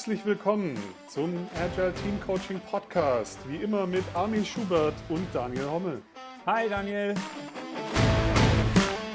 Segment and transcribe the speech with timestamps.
[0.00, 0.78] Herzlich willkommen
[1.08, 3.38] zum Agile Team Coaching Podcast.
[3.46, 6.00] Wie immer mit Armin Schubert und Daniel Hommel.
[6.46, 7.14] Hi Daniel.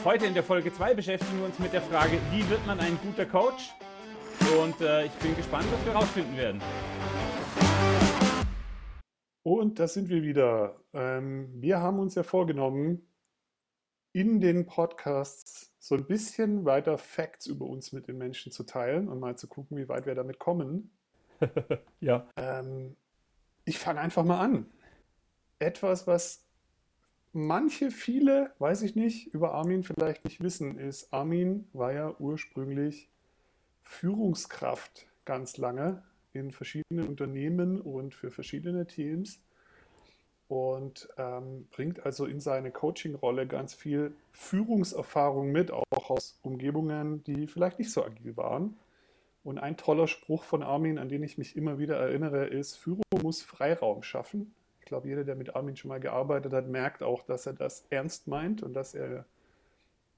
[0.04, 3.00] Heute in der Folge 2 beschäftigen wir uns mit der Frage, wie wird man ein
[3.02, 3.74] guter Coach?
[4.62, 6.62] Und äh, ich bin gespannt, was wir rausfinden werden.
[9.42, 10.80] Und da sind wir wieder.
[10.94, 13.12] Ähm, wir haben uns ja vorgenommen,
[14.14, 19.08] in den Podcasts so ein bisschen weiter Facts über uns mit den Menschen zu teilen
[19.08, 20.90] und mal zu gucken, wie weit wir damit kommen.
[22.00, 22.28] ja.
[22.38, 22.96] Ähm,
[23.66, 24.66] ich fange einfach mal an.
[25.60, 26.44] Etwas, was
[27.34, 33.12] manche, viele, weiß ich nicht, über Armin vielleicht nicht wissen, ist, Armin war ja ursprünglich
[33.84, 36.02] Führungskraft ganz lange
[36.34, 39.40] in verschiedenen Unternehmen und für verschiedene Teams
[40.48, 47.48] und ähm, bringt also in seine Coaching-Rolle ganz viel Führungserfahrung mit, auch aus Umgebungen, die
[47.48, 48.78] vielleicht nicht so agil waren.
[49.44, 53.04] Und ein toller Spruch von Armin, an den ich mich immer wieder erinnere, ist, Führung
[53.22, 54.54] muss Freiraum schaffen.
[54.80, 57.86] Ich glaube, jeder, der mit Armin schon mal gearbeitet hat, merkt auch, dass er das
[57.90, 59.26] ernst meint und dass er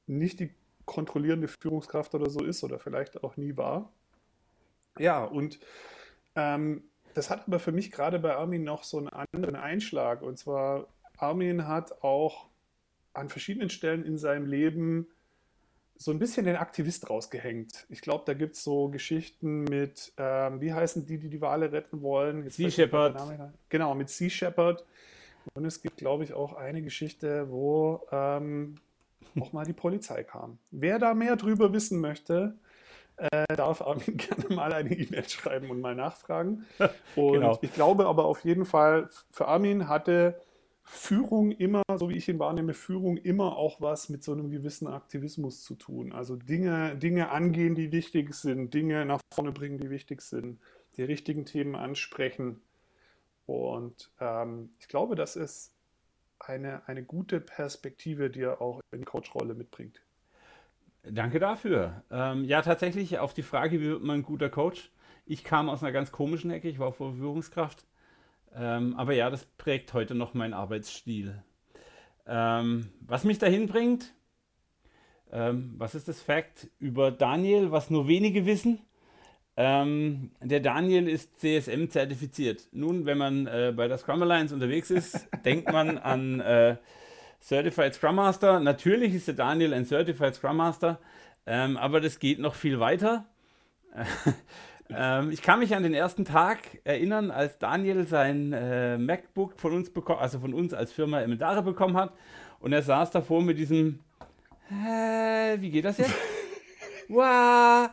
[0.08, 0.50] nicht die
[0.86, 3.92] kontrollierende Führungskraft oder so ist oder vielleicht auch nie war.
[4.98, 5.60] Ja, und
[6.36, 6.84] ähm,
[7.18, 10.22] das hat aber für mich gerade bei Armin noch so einen anderen Einschlag.
[10.22, 10.88] Und zwar,
[11.18, 12.46] Armin hat auch
[13.14, 15.08] an verschiedenen Stellen in seinem Leben
[15.98, 17.88] so ein bisschen den Aktivist rausgehängt.
[17.90, 21.72] Ich glaube, da gibt es so Geschichten mit, ähm, wie heißen die, die die Wale
[21.72, 22.48] retten wollen?
[22.52, 23.20] Sea Shepherd.
[23.70, 24.86] Genau, mit Sea Shepherd.
[25.56, 28.76] Und es gibt, glaube ich, auch eine Geschichte, wo ähm,
[29.40, 30.60] auch mal die Polizei kam.
[30.70, 32.60] Wer da mehr drüber wissen möchte,
[33.18, 36.66] äh, darf Armin gerne mal eine E-Mail schreiben und mal nachfragen.
[37.16, 37.60] Und genau.
[37.62, 40.40] ich glaube aber auf jeden Fall, für Armin hatte
[40.84, 44.88] Führung immer, so wie ich ihn wahrnehme, Führung immer auch was mit so einem gewissen
[44.88, 46.14] Aktivismus zu tun.
[46.14, 50.62] Also Dinge, Dinge angehen, die wichtig sind, Dinge nach vorne bringen, die wichtig sind,
[50.96, 52.62] die richtigen Themen ansprechen.
[53.46, 55.74] Und ähm, ich glaube, das ist
[56.40, 60.02] eine, eine gute Perspektive, die er auch in die Coach-Rolle mitbringt.
[61.12, 62.04] Danke dafür.
[62.12, 64.92] Ähm, ja, tatsächlich auf die Frage, wie wird man ein guter Coach?
[65.26, 67.86] Ich kam aus einer ganz komischen Ecke, ich war Führungskraft.
[68.56, 71.44] Ähm, aber ja, das prägt heute noch meinen Arbeitsstil.
[72.26, 74.14] Ähm, was mich dahin bringt,
[75.32, 78.80] ähm, was ist das Fakt über Daniel, was nur wenige wissen?
[79.56, 82.68] Ähm, der Daniel ist CSM zertifiziert.
[82.72, 86.78] Nun, wenn man äh, bei der Scrum Alliance unterwegs ist, denkt man an äh,
[87.42, 88.60] Certified Scrum Master.
[88.60, 91.00] Natürlich ist der Daniel ein Certified Scrum Master,
[91.46, 93.26] ähm, aber das geht noch viel weiter.
[94.90, 99.74] ähm, ich kann mich an den ersten Tag erinnern, als Daniel sein äh, MacBook von
[99.74, 102.14] uns bekommen, also von uns als Firma Emendare bekommen hat.
[102.60, 104.00] Und er saß davor mit diesem,
[104.70, 106.14] äh, wie geht das jetzt?
[107.08, 107.90] wow.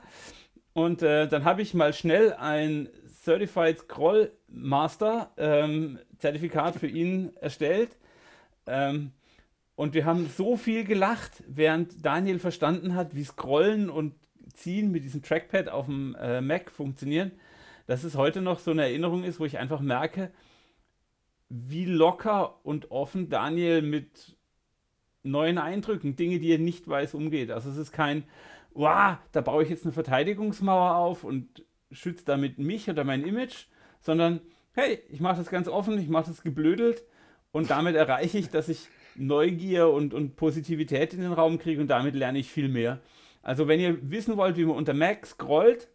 [0.72, 2.88] Und äh, dann habe ich mal schnell ein
[3.24, 7.96] Certified Scroll Master ähm, Zertifikat für ihn erstellt.
[8.66, 9.12] Ähm,
[9.76, 14.14] und wir haben so viel gelacht, während Daniel verstanden hat, wie Scrollen und
[14.54, 17.32] Ziehen mit diesem Trackpad auf dem äh, Mac funktionieren,
[17.86, 20.30] dass es heute noch so eine Erinnerung ist, wo ich einfach merke,
[21.48, 24.36] wie locker und offen Daniel mit
[25.22, 27.50] neuen Eindrücken, Dinge, die er nicht weiß, umgeht.
[27.50, 28.24] Also es ist kein,
[28.74, 33.66] wow, da baue ich jetzt eine Verteidigungsmauer auf und schütze damit mich oder mein Image,
[34.00, 34.40] sondern
[34.72, 37.04] hey, ich mache das ganz offen, ich mache das geblödelt
[37.52, 41.88] und damit erreiche ich, dass ich Neugier und, und Positivität in den Raum kriege und
[41.88, 43.00] damit lerne ich viel mehr.
[43.42, 45.88] Also wenn ihr wissen wollt, wie man unter Mac scrollt,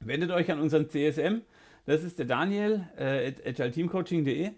[0.00, 1.42] wendet euch an unseren CSM.
[1.86, 4.50] Das ist der Daniel, äh, agileteamcoaching.de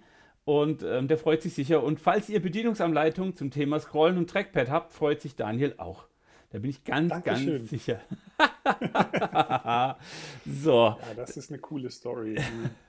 [0.45, 1.83] und ähm, der freut sich sicher.
[1.83, 6.10] Und falls ihr Bedienungsanleitungen zum Thema Scrollen und Trackpad habt, freut sich Daniel auch.
[6.51, 7.59] Da bin ich ganz, Dankeschön.
[7.59, 8.01] ganz sicher.
[10.45, 10.73] so.
[10.73, 12.35] Ja, das ist eine coole Story.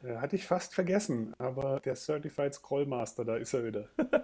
[0.04, 3.88] Die, äh, hatte ich fast vergessen, aber der Certified Scrollmaster, da ist er wieder.
[3.98, 4.16] Und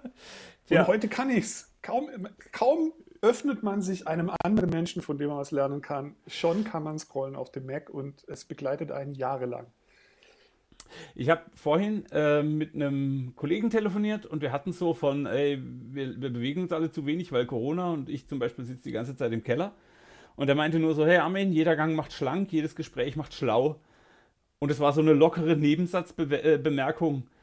[0.70, 0.88] ja.
[0.88, 1.72] heute kann ich's.
[1.84, 2.10] Kaum,
[2.52, 6.82] kaum öffnet man sich einem anderen Menschen, von dem man was lernen kann, schon kann
[6.84, 9.68] man scrollen auf dem Mac und es begleitet einen jahrelang.
[11.16, 16.22] Ich habe vorhin äh, mit einem Kollegen telefoniert und wir hatten so von, ey, wir,
[16.22, 19.16] wir, bewegen uns alle zu wenig, weil Corona und ich zum Beispiel sitze die ganze
[19.16, 19.74] Zeit im Keller.
[20.36, 23.80] Und er meinte nur so, hey Armin, jeder Gang macht schlank, jedes Gespräch macht schlau.
[24.60, 27.24] Und es war so eine lockere Nebensatzbemerkung.
[27.24, 27.38] Äh,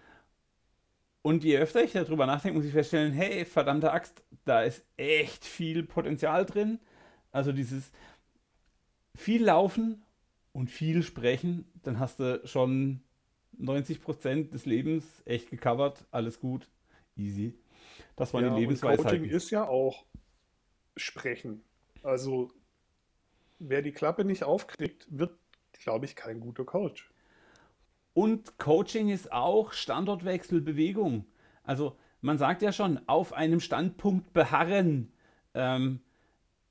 [1.22, 5.44] und je öfter ich darüber nachdenke, muss ich feststellen, hey, verdammte Axt, da ist echt
[5.44, 6.78] viel Potenzial drin.
[7.32, 7.90] Also dieses
[9.14, 10.04] viel laufen
[10.52, 13.00] und viel sprechen, dann hast du schon
[13.58, 16.68] 90 Prozent des Lebens echt gecovert, alles gut,
[17.16, 17.54] easy.
[18.16, 19.04] Das war ja, die Lebensweisheit.
[19.04, 20.04] Coaching ist ja auch
[20.96, 21.62] sprechen.
[22.02, 22.50] Also
[23.58, 25.36] wer die Klappe nicht aufkriegt, wird
[25.84, 27.10] glaube ich, kein guter Coach.
[28.14, 31.26] Und Coaching ist auch Standortwechsel, Bewegung.
[31.62, 35.12] Also man sagt ja schon, auf einem Standpunkt beharren.
[35.52, 36.00] Ähm,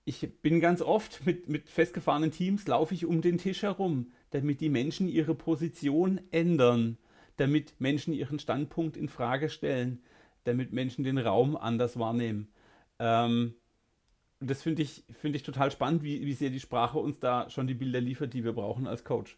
[0.05, 4.61] ich bin ganz oft mit, mit festgefahrenen Teams, laufe ich um den Tisch herum, damit
[4.61, 6.97] die Menschen ihre Position ändern,
[7.37, 10.01] damit Menschen ihren Standpunkt in Frage stellen,
[10.43, 12.47] damit Menschen den Raum anders wahrnehmen.
[12.97, 13.53] Ähm,
[14.39, 17.67] das finde ich, find ich total spannend, wie, wie sehr die Sprache uns da schon
[17.67, 19.37] die Bilder liefert, die wir brauchen als Coach.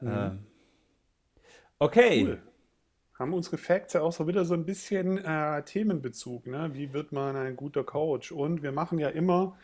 [0.00, 0.08] Mhm.
[0.08, 0.38] Ähm,
[1.78, 2.24] okay.
[2.24, 2.42] Cool.
[3.18, 6.46] Haben unsere Facts ja auch so wieder so ein bisschen äh, Themenbezug.
[6.46, 6.70] Ne?
[6.74, 8.32] Wie wird man ein guter Coach?
[8.32, 9.56] Und wir machen ja immer,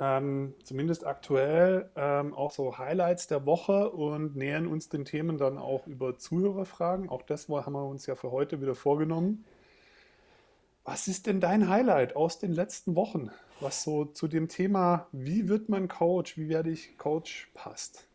[0.00, 5.58] ähm, zumindest aktuell, ähm, auch so Highlights der Woche und nähern uns den Themen dann
[5.58, 7.10] auch über Zuhörerfragen.
[7.10, 9.44] Auch das haben wir uns ja für heute wieder vorgenommen.
[10.84, 13.30] Was ist denn dein Highlight aus den letzten Wochen,
[13.60, 18.08] was so zu dem Thema, wie wird man Coach, wie werde ich Coach, passt?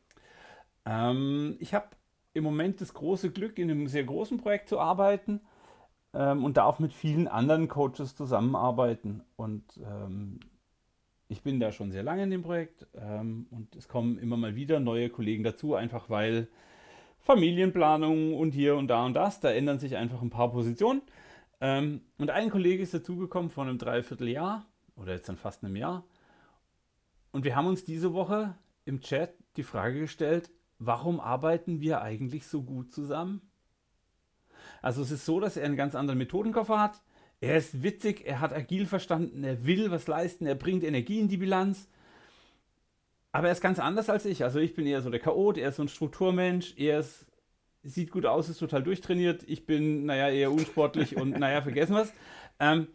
[0.86, 1.90] Ähm, ich habe
[2.34, 5.40] im Moment das große Glück, in einem sehr großen Projekt zu arbeiten
[6.16, 9.24] ähm, und da auch mit vielen anderen Coaches zusammenarbeiten.
[9.36, 10.40] Und ähm,
[11.28, 14.56] ich bin da schon sehr lange in dem Projekt ähm, und es kommen immer mal
[14.56, 16.48] wieder neue Kollegen dazu, einfach weil
[17.20, 21.02] Familienplanung und hier und da und das, da ändern sich einfach ein paar Positionen.
[21.62, 26.06] Ähm, und ein Kollege ist dazugekommen vor einem Dreivierteljahr oder jetzt dann fast einem Jahr.
[27.32, 28.56] Und wir haben uns diese Woche
[28.86, 33.42] im Chat die Frage gestellt, warum arbeiten wir eigentlich so gut zusammen?
[34.82, 37.02] Also es ist so, dass er einen ganz anderen Methodenkoffer hat.
[37.46, 41.28] Er ist witzig, er hat agil verstanden, er will was leisten, er bringt Energie in
[41.28, 41.88] die Bilanz.
[43.32, 44.44] Aber er ist ganz anders als ich.
[44.44, 47.28] Also ich bin eher so der Chaot, er ist so ein Strukturmensch, er ist,
[47.84, 49.44] sieht gut aus, ist total durchtrainiert.
[49.46, 52.12] Ich bin, naja, eher unsportlich und naja, vergessen was.
[52.60, 52.88] Ähm,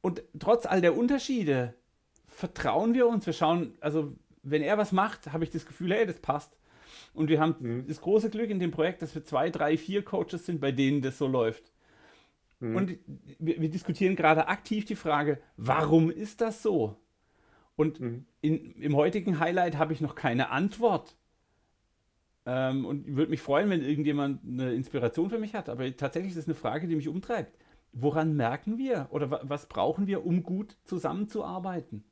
[0.00, 1.74] und trotz all der Unterschiede
[2.28, 3.26] vertrauen wir uns.
[3.26, 4.12] Wir schauen, also
[4.44, 6.56] wenn er was macht, habe ich das Gefühl, hey, das passt.
[7.14, 7.86] Und wir haben mhm.
[7.88, 11.02] das große Glück in dem Projekt, dass wir zwei, drei, vier Coaches sind, bei denen
[11.02, 11.72] das so läuft.
[12.62, 12.76] Mhm.
[12.76, 12.98] Und
[13.40, 16.96] wir, wir, diskutieren gerade aktiv die Frage, warum ist das so?
[17.74, 18.24] Und mhm.
[18.40, 21.16] in, im heutigen Highlight habe ich noch keine Antwort.
[22.46, 25.68] Ähm, und würde mich freuen, wenn irgendjemand eine Inspiration für mich hat.
[25.68, 27.58] Aber tatsächlich ist es eine Frage, die mich umtreibt.
[27.92, 32.04] Woran merken wir oder was brauchen wir, um gut zusammenzuarbeiten?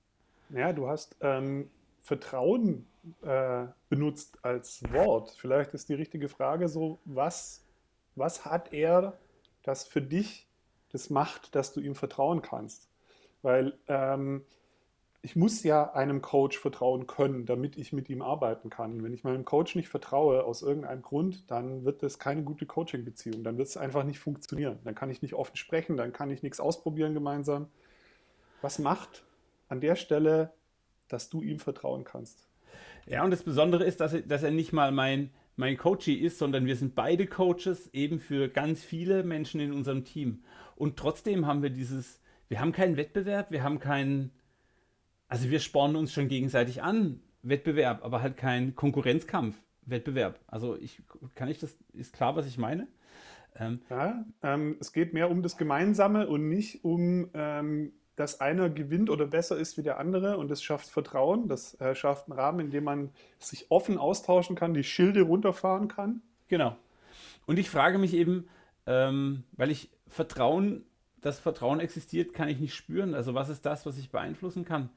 [0.49, 1.71] Ja, du hast ähm,
[2.01, 2.87] Vertrauen
[3.23, 5.31] äh, benutzt als Wort.
[5.39, 7.65] Vielleicht ist die richtige Frage so, was,
[8.17, 9.17] was hat er,
[9.63, 10.47] das für dich
[10.93, 12.89] das macht, dass du ihm vertrauen kannst?
[13.43, 14.45] Weil ähm,
[15.23, 19.03] ich muss ja einem Coach vertrauen können, damit ich mit ihm arbeiten kann.
[19.03, 23.45] Wenn ich meinem Coach nicht vertraue, aus irgendeinem Grund, dann wird das keine gute Coaching-Beziehung.
[23.45, 24.79] Dann wird es einfach nicht funktionieren.
[24.85, 27.69] Dann kann ich nicht offen sprechen, dann kann ich nichts ausprobieren gemeinsam.
[28.63, 29.25] Was macht
[29.69, 30.53] an der Stelle
[31.11, 32.47] dass du ihm vertrauen kannst.
[33.07, 35.31] Ja, und das Besondere ist, dass er, dass er nicht mal mein,
[35.61, 40.05] mein Coachie ist, sondern wir sind beide Coaches eben für ganz viele Menschen in unserem
[40.05, 40.43] Team.
[40.75, 44.33] Und trotzdem haben wir dieses, wir haben keinen Wettbewerb, wir haben keinen,
[45.29, 50.41] also wir spornen uns schon gegenseitig an, Wettbewerb, aber halt kein Konkurrenzkampf, Wettbewerb.
[50.47, 51.03] Also ich,
[51.35, 52.89] kann ich das, ist klar, was ich meine?
[53.55, 58.69] Ähm, ja, ähm, es geht mehr um das Gemeinsame und nicht um ähm, dass einer
[58.69, 62.39] gewinnt oder besser ist wie der andere und das schafft Vertrauen, das äh, schafft einen
[62.39, 66.21] Rahmen, in dem man sich offen austauschen kann, die Schilde runterfahren kann.
[66.49, 66.77] Genau.
[67.47, 68.47] Und ich frage mich eben,
[68.87, 70.85] ähm, weil ich Vertrauen,
[71.23, 73.15] das Vertrauen existiert, kann ich nicht spüren.
[73.15, 74.91] Also was ist das, was ich beeinflussen kann?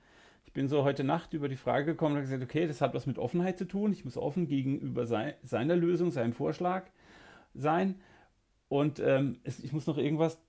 [0.46, 3.06] Ich bin so heute Nacht über die Frage gekommen und gesagt, okay, das hat was
[3.06, 3.94] mit Offenheit zu tun.
[3.94, 6.88] Ich muss offen gegenüber sei, seiner Lösung, seinem Vorschlag
[7.53, 8.01] sein.
[8.68, 10.39] Und ähm, es, ich muss noch irgendwas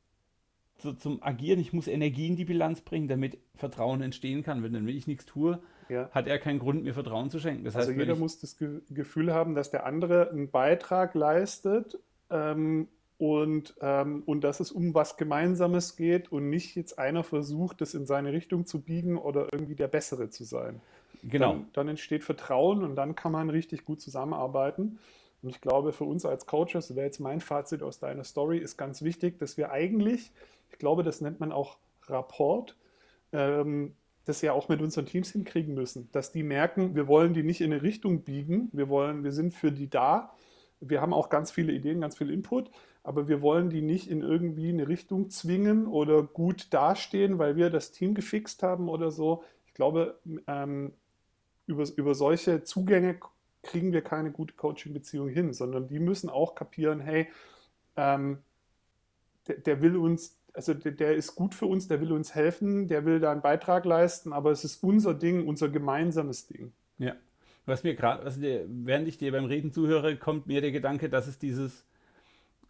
[0.84, 4.62] so zum Agieren, ich muss Energie in die Bilanz bringen, damit Vertrauen entstehen kann.
[4.62, 6.08] Wenn dann ich nichts tue, ja.
[6.12, 7.64] hat er keinen Grund, mir Vertrauen zu schenken.
[7.64, 11.98] Das also heißt, jeder muss das Ge Gefühl haben, dass der andere einen Beitrag leistet
[12.30, 12.88] ähm,
[13.18, 17.94] und, ähm, und dass es um was Gemeinsames geht und nicht jetzt einer versucht, das
[17.94, 20.80] in seine Richtung zu biegen oder irgendwie der Bessere zu sein.
[21.22, 21.52] Genau.
[21.52, 24.98] Dann, dann entsteht Vertrauen und dann kann man richtig gut zusammenarbeiten.
[25.42, 28.58] Und ich glaube, für uns als Coaches, das wäre jetzt mein Fazit aus deiner Story,
[28.58, 30.32] ist ganz wichtig, dass wir eigentlich
[30.74, 31.78] ich glaube, das nennt man auch
[32.08, 32.76] Rapport,
[33.32, 37.44] ähm, das ja auch mit unseren Teams hinkriegen müssen, dass die merken, wir wollen die
[37.44, 40.34] nicht in eine Richtung biegen, wir wollen, wir sind für die da,
[40.80, 42.72] wir haben auch ganz viele Ideen, ganz viel Input,
[43.04, 47.70] aber wir wollen die nicht in irgendwie eine Richtung zwingen oder gut dastehen, weil wir
[47.70, 49.44] das Team gefixt haben oder so.
[49.68, 50.92] Ich glaube, ähm,
[51.66, 53.20] über, über solche Zugänge
[53.62, 57.28] kriegen wir keine gute Coaching-Beziehung hin, sondern die müssen auch kapieren, hey,
[57.96, 58.38] ähm,
[59.46, 62.86] der, der, will uns also der, der, ist gut für uns, der will uns helfen,
[62.86, 66.72] der will da einen Beitrag leisten, aber es ist unser Ding, unser gemeinsames Ding.
[66.98, 67.14] Ja.
[67.66, 71.26] Was mir gerade, also während ich dir beim Reden zuhöre, kommt mir der Gedanke, dass
[71.26, 71.84] es dieses,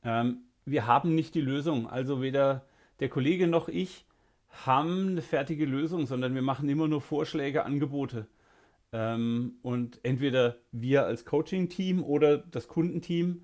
[0.03, 1.89] ähm, wir haben nicht die Lösung.
[1.89, 2.65] Also weder
[3.01, 4.07] der Kollege noch ich
[4.49, 8.29] haben eine fertige Lösung, sondern wir machen immer nur Vorschläge, Angebote.
[8.93, 13.43] Ähm, und entweder wir als Coaching-Team oder das Kundenteam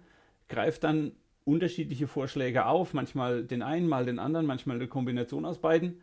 [0.49, 1.13] greift dann
[1.51, 6.01] unterschiedliche Vorschläge auf, manchmal den einen, mal den anderen, manchmal eine Kombination aus beiden.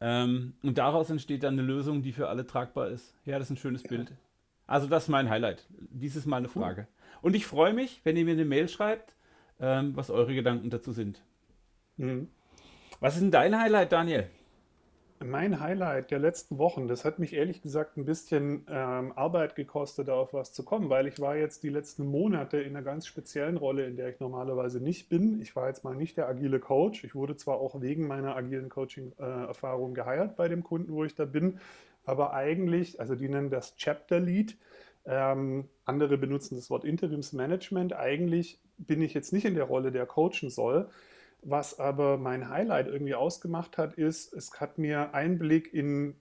[0.00, 3.14] Ähm, und daraus entsteht dann eine Lösung, die für alle tragbar ist.
[3.24, 3.88] Ja, das ist ein schönes ja.
[3.88, 4.12] Bild.
[4.66, 5.66] Also das ist mein Highlight.
[5.90, 6.86] Dies ist meine Frage.
[7.22, 9.14] Und ich freue mich, wenn ihr mir eine Mail schreibt,
[9.60, 11.22] ähm, was eure Gedanken dazu sind.
[11.96, 12.28] Mhm.
[13.00, 14.28] Was ist denn dein Highlight, Daniel?
[15.24, 20.08] Mein Highlight der letzten Wochen, das hat mich ehrlich gesagt ein bisschen ähm, Arbeit gekostet,
[20.08, 23.06] da auf was zu kommen, weil ich war jetzt die letzten Monate in einer ganz
[23.06, 25.40] speziellen Rolle, in der ich normalerweise nicht bin.
[25.40, 27.02] Ich war jetzt mal nicht der agile Coach.
[27.02, 31.14] Ich wurde zwar auch wegen meiner agilen Coaching-Erfahrung äh, geheiert bei dem Kunden, wo ich
[31.14, 31.60] da bin,
[32.04, 34.56] aber eigentlich, also die nennen das Chapter Lead,
[35.06, 37.94] ähm, andere benutzen das Wort Interimsmanagement.
[37.94, 40.88] Eigentlich bin ich jetzt nicht in der Rolle, der coachen soll,
[41.48, 46.16] was aber mein Highlight irgendwie ausgemacht hat, ist, es hat mir Einblick in,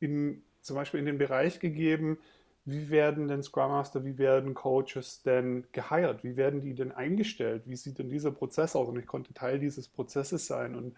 [0.00, 2.18] in zum Beispiel in den Bereich gegeben,
[2.64, 7.62] wie werden denn Scrum Master, wie werden Coaches denn geheiert, wie werden die denn eingestellt,
[7.66, 8.88] wie sieht denn dieser Prozess aus?
[8.88, 10.74] Und ich konnte Teil dieses Prozesses sein.
[10.74, 10.96] Und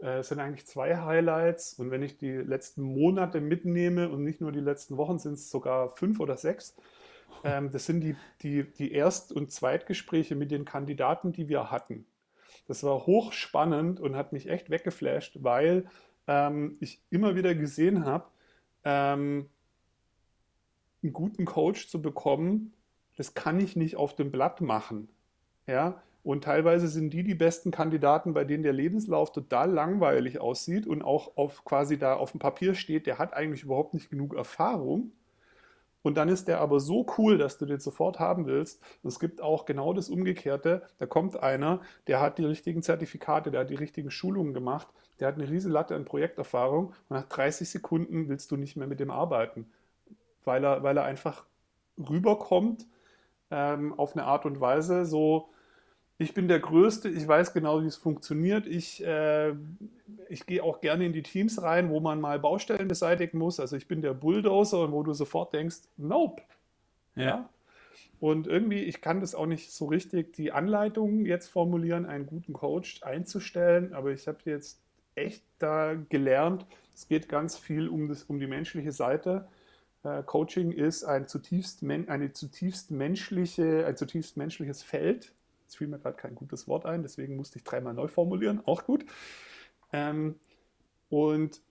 [0.00, 1.74] äh, es sind eigentlich zwei Highlights.
[1.74, 5.50] Und wenn ich die letzten Monate mitnehme und nicht nur die letzten Wochen, sind es
[5.50, 6.76] sogar fünf oder sechs.
[7.42, 12.06] Ähm, das sind die, die, die Erst- und Zweitgespräche mit den Kandidaten, die wir hatten.
[12.70, 15.90] Das war hochspannend und hat mich echt weggeflasht, weil
[16.28, 18.26] ähm, ich immer wieder gesehen habe,
[18.84, 19.48] ähm,
[21.02, 22.72] einen guten Coach zu bekommen,
[23.16, 25.08] das kann ich nicht auf dem Blatt machen.
[25.66, 30.86] Ja, und teilweise sind die die besten Kandidaten, bei denen der Lebenslauf total langweilig aussieht
[30.86, 34.32] und auch auf quasi da auf dem Papier steht, der hat eigentlich überhaupt nicht genug
[34.36, 35.10] Erfahrung.
[36.02, 38.82] Und dann ist der aber so cool, dass du den sofort haben willst.
[39.02, 40.82] Es gibt auch genau das Umgekehrte.
[40.98, 44.88] Da kommt einer, der hat die richtigen Zertifikate, der hat die richtigen Schulungen gemacht,
[45.18, 48.86] der hat eine riesige Latte an Projekterfahrung und nach 30 Sekunden willst du nicht mehr
[48.86, 49.70] mit dem arbeiten,
[50.44, 51.44] weil er, weil er einfach
[51.98, 52.86] rüberkommt
[53.50, 55.50] ähm, auf eine Art und Weise so,
[56.20, 58.66] ich bin der Größte, ich weiß genau, wie es funktioniert.
[58.66, 59.54] Ich, äh,
[60.28, 63.58] ich gehe auch gerne in die Teams rein, wo man mal Baustellen beseitigen muss.
[63.58, 66.42] Also ich bin der Bulldozer und wo du sofort denkst, nope.
[67.16, 67.24] Ja.
[67.24, 67.48] ja.
[68.20, 72.52] Und irgendwie, ich kann das auch nicht so richtig, die Anleitung jetzt formulieren, einen guten
[72.52, 74.78] Coach einzustellen, aber ich habe jetzt
[75.14, 79.48] echt da gelernt, es geht ganz viel um, das, um die menschliche Seite.
[80.04, 85.32] Äh, Coaching ist ein zutiefst, eine zutiefst menschliche, ein zutiefst menschliches Feld
[85.70, 88.60] Jetzt fiel mir gerade kein gutes Wort ein, deswegen musste ich dreimal neu formulieren.
[88.66, 89.04] Auch gut.
[89.92, 90.34] Ähm,
[91.08, 91.62] und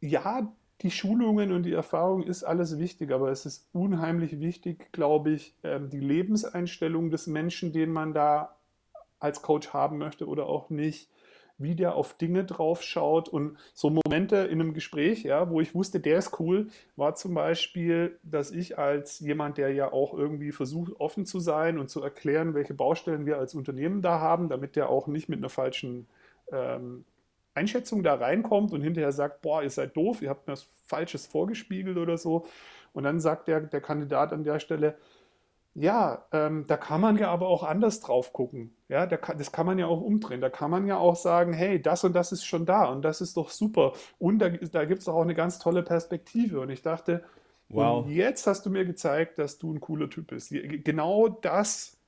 [0.00, 5.30] ja, die Schulungen und die Erfahrung ist alles wichtig, aber es ist unheimlich wichtig, glaube
[5.30, 8.56] ich, ähm, die Lebenseinstellung des Menschen, den man da
[9.20, 11.08] als Coach haben möchte oder auch nicht
[11.58, 13.28] wie der auf Dinge drauf schaut.
[13.28, 17.34] Und so Momente in einem Gespräch, ja, wo ich wusste, der ist cool, war zum
[17.34, 22.02] Beispiel, dass ich als jemand, der ja auch irgendwie versucht, offen zu sein und zu
[22.02, 26.06] erklären, welche Baustellen wir als Unternehmen da haben, damit der auch nicht mit einer falschen
[26.52, 27.04] ähm,
[27.54, 31.26] Einschätzung da reinkommt und hinterher sagt, boah, ihr seid doof, ihr habt mir was Falsches
[31.26, 32.46] vorgespiegelt oder so.
[32.92, 34.96] Und dann sagt der, der Kandidat an der Stelle,
[35.74, 38.74] ja, ähm, da kann man ja aber auch anders drauf gucken.
[38.88, 40.40] Ja, da kann, das kann man ja auch umdrehen.
[40.40, 43.20] Da kann man ja auch sagen, hey, das und das ist schon da und das
[43.20, 43.92] ist doch super.
[44.18, 46.60] Und da, da gibt es doch auch eine ganz tolle Perspektive.
[46.60, 47.22] Und ich dachte,
[47.68, 48.08] wow.
[48.08, 50.50] jetzt hast du mir gezeigt, dass du ein cooler Typ bist.
[50.50, 51.98] Genau das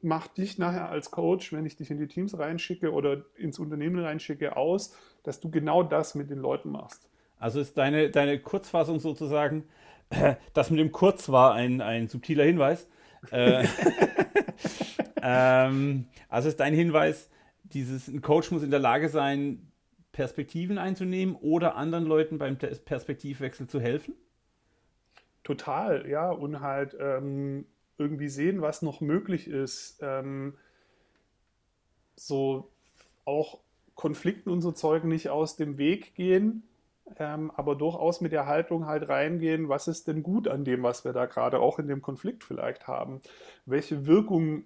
[0.00, 3.98] macht dich nachher als Coach, wenn ich dich in die Teams reinschicke oder ins Unternehmen
[4.02, 7.08] reinschicke, aus, dass du genau das mit den Leuten machst.
[7.38, 9.64] Also ist deine, deine Kurzfassung sozusagen,
[10.54, 12.88] das mit dem Kurz war ein, ein subtiler Hinweis.
[13.30, 13.66] Äh,
[15.22, 17.28] ähm, also ist dein Hinweis,
[17.64, 19.70] dieses, ein Coach muss in der Lage sein,
[20.12, 24.14] Perspektiven einzunehmen oder anderen Leuten beim Perspektivwechsel zu helfen?
[25.44, 26.30] Total, ja.
[26.30, 27.66] Und halt ähm,
[27.98, 29.98] irgendwie sehen, was noch möglich ist.
[30.02, 30.54] Ähm,
[32.16, 32.70] so
[33.24, 33.60] auch
[33.94, 36.67] Konflikten und so Zeugen nicht aus dem Weg gehen,
[37.18, 41.04] ähm, aber durchaus mit der Haltung halt reingehen, was ist denn gut an dem, was
[41.04, 43.20] wir da gerade auch in dem Konflikt vielleicht haben?
[43.66, 44.64] Welche Wirkung,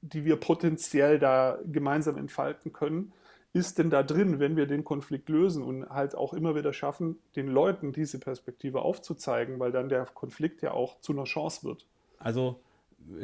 [0.00, 3.12] die wir potenziell da gemeinsam entfalten können,
[3.52, 7.18] ist denn da drin, wenn wir den Konflikt lösen und halt auch immer wieder schaffen,
[7.36, 11.86] den Leuten diese Perspektive aufzuzeigen, weil dann der Konflikt ja auch zu einer Chance wird.
[12.18, 12.60] Also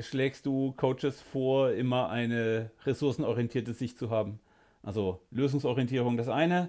[0.00, 4.38] schlägst du Coaches vor, immer eine ressourcenorientierte Sicht zu haben?
[4.82, 6.68] Also Lösungsorientierung das eine,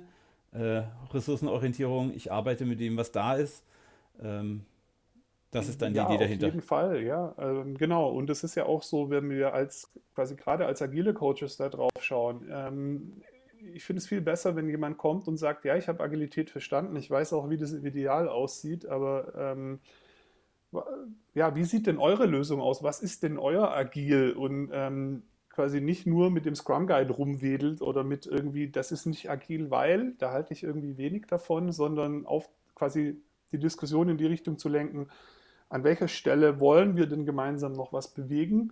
[0.53, 3.63] äh, Ressourcenorientierung, ich arbeite mit dem, was da ist.
[4.22, 4.65] Ähm,
[5.51, 6.48] Das ist dann die Ja, Idee auf dahinter.
[6.48, 7.34] jeden Fall, ja.
[7.39, 8.10] Ähm, genau.
[8.12, 11.70] Und es ist ja auch so, wenn wir als quasi gerade als agile Coaches da
[11.70, 12.48] drauf schauen.
[12.51, 13.22] Ähm,
[13.74, 16.96] ich finde es viel besser, wenn jemand kommt und sagt, ja, ich habe Agilität verstanden,
[16.96, 19.79] ich weiß auch, wie das Ideal aussieht, aber ähm,
[21.34, 22.84] ja, wie sieht denn eure Lösung aus?
[22.84, 24.34] Was ist denn euer Agil?
[24.34, 25.24] Und ähm,
[25.59, 29.69] quasi nicht nur mit dem Scrum Guide rumwedelt oder mit irgendwie, das ist nicht agil,
[29.69, 34.57] weil, da halte ich irgendwie wenig davon, sondern auf quasi die Diskussion in die Richtung
[34.57, 35.09] zu lenken,
[35.67, 38.71] an welcher Stelle wollen wir denn gemeinsam noch was bewegen?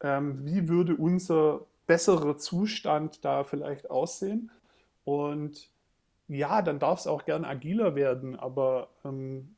[0.00, 4.52] Ähm, wie würde unser besserer Zustand da vielleicht aussehen?
[5.02, 5.68] Und
[6.28, 9.56] ja, dann darf es auch gern agiler werden, aber ähm,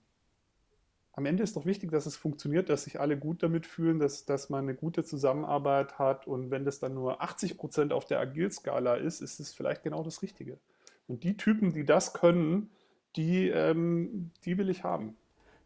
[1.14, 4.24] am Ende ist doch wichtig, dass es funktioniert, dass sich alle gut damit fühlen, dass,
[4.24, 6.26] dass man eine gute Zusammenarbeit hat.
[6.26, 10.02] Und wenn das dann nur 80 Prozent auf der Agil-Skala ist, ist es vielleicht genau
[10.02, 10.58] das Richtige.
[11.06, 12.70] Und die Typen, die das können,
[13.16, 15.16] die, ähm, die will ich haben.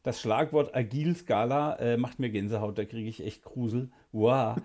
[0.03, 3.91] Das Schlagwort Agil-Skala äh, macht mir Gänsehaut, da kriege ich echt Grusel.
[4.17, 4.57] Wow.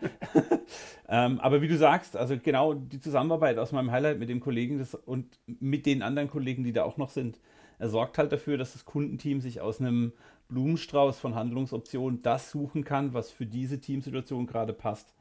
[1.10, 4.79] ähm, aber wie du sagst, also genau die Zusammenarbeit aus meinem Highlight mit dem Kollegen
[4.79, 7.38] das, und mit den anderen Kollegen, die da auch noch sind,
[7.77, 10.13] er sorgt halt dafür, dass das Kundenteam sich aus einem
[10.48, 15.13] Blumenstrauß von Handlungsoptionen das suchen kann, was für diese Teamsituation gerade passt.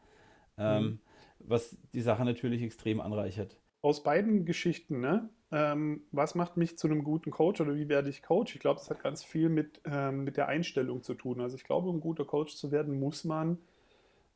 [0.59, 1.01] Ähm,
[1.41, 3.59] was die Sache natürlich extrem anreichert.
[3.83, 5.29] Aus beiden Geschichten, ne?
[5.51, 8.55] Ähm, was macht mich zu einem guten Coach oder wie werde ich Coach?
[8.55, 11.41] Ich glaube, das hat ganz viel mit, ähm, mit der Einstellung zu tun.
[11.41, 13.59] Also ich glaube, um guter Coach zu werden, muss man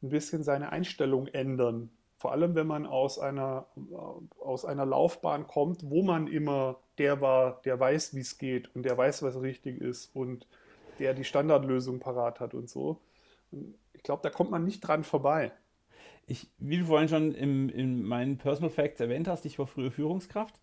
[0.05, 1.91] ein bisschen seine Einstellung ändern.
[2.17, 7.21] Vor allem, wenn man aus einer, äh, aus einer Laufbahn kommt, wo man immer der
[7.21, 10.47] war, der weiß, wie es geht und der weiß, was richtig ist und
[10.99, 13.01] der die Standardlösung parat hat und so.
[13.93, 15.53] Ich glaube, da kommt man nicht dran vorbei.
[16.27, 19.91] Ich, wie du vorhin schon im, in meinen Personal Facts erwähnt hast, ich war früher
[19.91, 20.55] Führungskraft.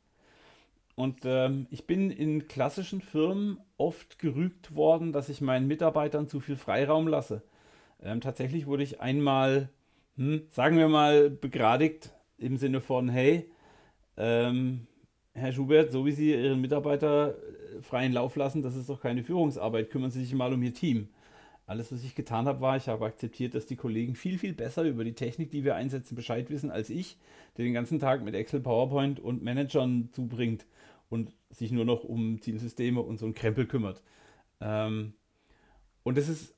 [0.95, 6.39] Und ähm, ich bin in klassischen Firmen oft gerügt worden, dass ich meinen Mitarbeitern zu
[6.39, 7.43] viel Freiraum lasse.
[8.01, 9.69] Ähm, tatsächlich wurde ich einmal,
[10.15, 13.49] hm, sagen wir mal, begradigt im Sinne von, hey,
[14.17, 14.87] ähm,
[15.33, 19.23] Herr Schubert, so wie Sie Ihren Mitarbeiter äh, freien Lauf lassen, das ist doch keine
[19.23, 21.09] Führungsarbeit, kümmern Sie sich mal um Ihr Team.
[21.67, 24.83] Alles, was ich getan habe, war, ich habe akzeptiert, dass die Kollegen viel, viel besser
[24.83, 27.17] über die Technik, die wir einsetzen, Bescheid wissen als ich,
[27.55, 30.65] der den ganzen Tag mit Excel, PowerPoint und Managern zubringt
[31.09, 34.01] und sich nur noch um Zielsysteme und so ein Krempel kümmert.
[34.59, 35.13] Ähm,
[36.03, 36.55] und es ist,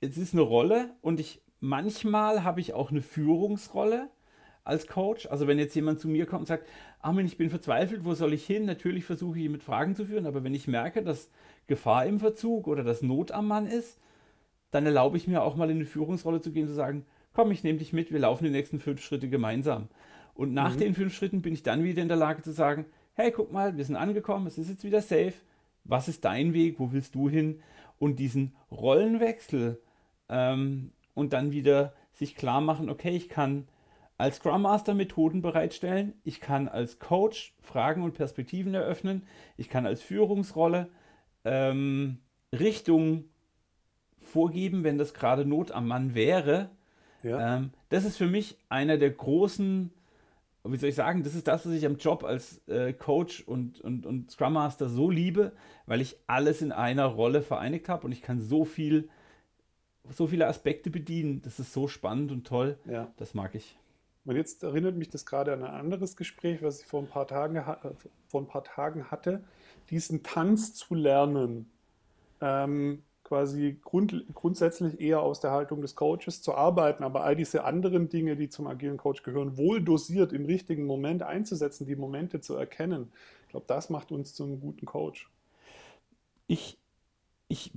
[0.00, 4.08] es ist eine Rolle und ich manchmal habe ich auch eine Führungsrolle
[4.64, 5.26] als Coach.
[5.26, 6.66] Also wenn jetzt jemand zu mir kommt und sagt,
[7.00, 8.64] Armin, ich bin verzweifelt, wo soll ich hin?
[8.64, 11.30] Natürlich versuche ich ihn mit Fragen zu führen, aber wenn ich merke, dass
[11.66, 13.98] Gefahr im Verzug oder dass Not am Mann ist,
[14.70, 17.64] dann erlaube ich mir auch mal in eine Führungsrolle zu gehen, zu sagen, komm, ich
[17.64, 19.88] nehme dich mit, wir laufen die nächsten fünf Schritte gemeinsam.
[20.34, 20.80] Und nach Mhm.
[20.80, 23.76] den fünf Schritten bin ich dann wieder in der Lage zu sagen, hey, guck mal,
[23.76, 25.34] wir sind angekommen, es ist jetzt wieder safe.
[25.84, 26.78] Was ist dein Weg?
[26.78, 27.60] Wo willst du hin?
[27.98, 29.80] Und diesen Rollenwechsel
[30.30, 33.68] ähm, und dann wieder sich klar machen, okay, ich kann
[34.16, 39.86] als Scrum Master Methoden bereitstellen, ich kann als Coach Fragen und Perspektiven eröffnen, ich kann
[39.86, 40.88] als Führungsrolle
[41.44, 42.18] ähm,
[42.52, 43.24] Richtung
[44.20, 46.70] vorgeben, wenn das gerade Not am Mann wäre.
[47.22, 47.56] Ja.
[47.56, 49.90] Ähm, das ist für mich einer der großen,
[50.64, 53.80] wie soll ich sagen, das ist das, was ich am Job als äh, Coach und,
[53.80, 55.52] und, und Scrum Master so liebe,
[55.86, 59.08] weil ich alles in einer Rolle vereinigt habe und ich kann so viel,
[60.08, 61.42] so viele Aspekte bedienen.
[61.42, 62.78] Das ist so spannend und toll.
[62.86, 63.12] ja.
[63.16, 63.76] Das mag ich.
[64.24, 67.26] Und jetzt erinnert mich das gerade an ein anderes Gespräch, was ich vor ein paar
[67.26, 67.64] Tagen, äh,
[68.28, 69.42] vor ein paar Tagen hatte,
[69.88, 71.70] diesen Tanz zu lernen.
[72.40, 77.62] Ähm, quasi grund, grundsätzlich eher aus der Haltung des Coaches zu arbeiten, aber all diese
[77.62, 82.40] anderen Dinge, die zum agilen Coach gehören, wohl dosiert im richtigen Moment einzusetzen, die Momente
[82.40, 83.12] zu erkennen.
[83.44, 85.30] Ich glaube, das macht uns zu einem guten Coach.
[86.48, 86.76] Ich,
[87.46, 87.72] ich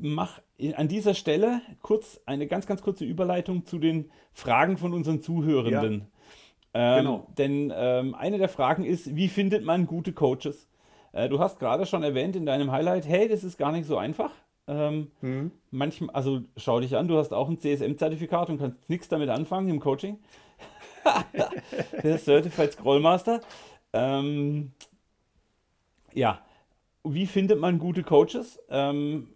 [0.00, 0.42] mache
[0.76, 6.08] an dieser Stelle kurz eine ganz, ganz kurze Überleitung zu den Fragen von unseren Zuhörenden.
[6.74, 7.26] Ähm, genau.
[7.38, 10.68] Denn ähm, eine der Fragen ist, wie findet man gute Coaches?
[11.12, 13.96] Äh, du hast gerade schon erwähnt in deinem Highlight, hey, das ist gar nicht so
[13.96, 14.32] einfach.
[14.66, 15.50] Ähm, Mhm.
[15.70, 19.68] manchmal, also schau dich an, du hast auch ein CSM-Zertifikat und kannst nichts damit anfangen
[19.70, 20.18] im Coaching.
[22.02, 23.40] Der Certified Scrollmaster.
[23.94, 24.72] Ähm,
[26.12, 26.40] ja,
[27.04, 28.60] wie findet man gute Coaches?
[28.68, 29.30] Ähm,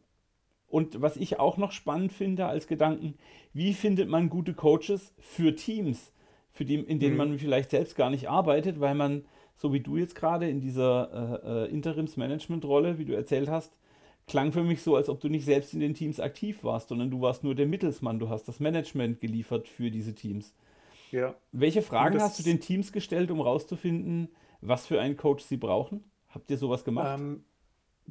[0.73, 3.15] und was ich auch noch spannend finde als Gedanken,
[3.53, 6.13] wie findet man gute Coaches für Teams,
[6.51, 7.19] für die, in denen Mhm.
[7.19, 11.43] man vielleicht selbst gar nicht arbeitet, weil man, so wie du jetzt gerade in dieser
[11.45, 13.79] äh, äh, Interims-Management-Rolle, wie du erzählt hast,
[14.27, 17.11] klang für mich so, als ob du nicht selbst in den Teams aktiv warst, sondern
[17.11, 20.55] du warst nur der Mittelsmann, du hast das Management geliefert für diese Teams.
[21.11, 21.35] Ja.
[21.53, 24.29] Welche Fragen hast du den Teams gestellt, um rauszufinden,
[24.63, 26.05] was für einen Coach sie brauchen?
[26.31, 27.19] Habt ihr sowas gemacht?
[27.21, 27.45] Ähm,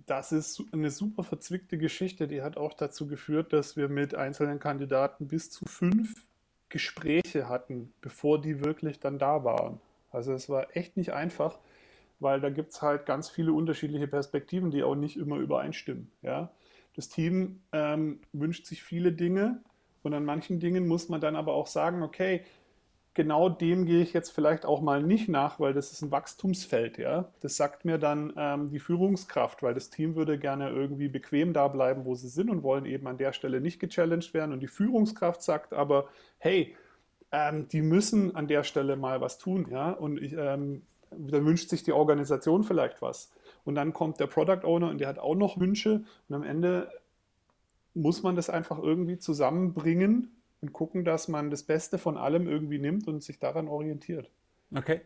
[0.06, 2.28] das ist eine super verzwickte Geschichte.
[2.28, 6.28] Die hat auch dazu geführt, dass wir mit einzelnen Kandidaten bis zu fünf
[6.70, 9.80] Gespräche hatten, bevor die wirklich dann da waren.
[10.12, 11.60] Also es war echt nicht einfach,
[12.20, 16.12] weil da gibt es halt ganz viele unterschiedliche Perspektiven, die auch nicht immer übereinstimmen.
[16.22, 16.52] Ja?
[16.96, 19.62] Das Team ähm, wünscht sich viele Dinge
[20.04, 22.44] und an manchen Dingen muss man dann aber auch sagen, okay,
[23.14, 26.98] genau dem gehe ich jetzt vielleicht auch mal nicht nach, weil das ist ein Wachstumsfeld,
[26.98, 27.30] ja.
[27.42, 31.68] Das sagt mir dann ähm, die Führungskraft, weil das Team würde gerne irgendwie bequem da
[31.68, 34.54] bleiben, wo sie sind und wollen eben an der Stelle nicht gechallenged werden.
[34.54, 36.76] Und die Führungskraft sagt aber, hey,
[37.32, 39.92] ähm, die müssen an der Stelle mal was tun, ja.
[39.92, 43.32] Und ich, ähm, dann wünscht sich die Organisation vielleicht was.
[43.66, 46.04] Und dann kommt der Product Owner und der hat auch noch Wünsche.
[46.30, 46.90] Und am Ende
[47.94, 52.80] muss man das einfach irgendwie zusammenbringen und gucken, dass man das Beste von allem irgendwie
[52.80, 54.30] nimmt und sich daran orientiert.
[54.74, 55.02] Okay.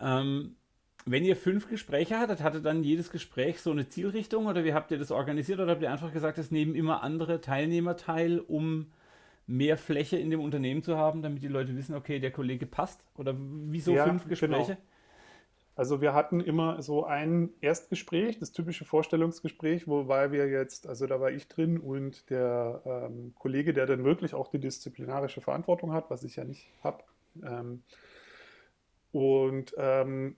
[0.00, 0.56] Ähm,
[1.04, 4.90] wenn ihr fünf Gespräche hattet, hatte dann jedes Gespräch so eine Zielrichtung oder wie habt
[4.90, 8.92] ihr das organisiert oder habt ihr einfach gesagt, es nehmen immer andere Teilnehmer teil, um
[9.46, 13.04] mehr Fläche in dem Unternehmen zu haben, damit die Leute wissen, okay, der Kollege passt?
[13.16, 14.76] Oder wieso ja, fünf Gespräche?
[14.76, 14.78] Genau.
[15.74, 21.18] Also wir hatten immer so ein Erstgespräch, das typische Vorstellungsgespräch, wobei wir jetzt, also da
[21.18, 26.10] war ich drin und der ähm, Kollege, der dann wirklich auch die disziplinarische Verantwortung hat,
[26.10, 27.02] was ich ja nicht habe.
[27.42, 27.82] Ähm,
[29.12, 30.36] und ähm,